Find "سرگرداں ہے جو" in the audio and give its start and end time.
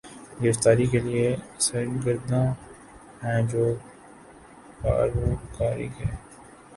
1.59-3.65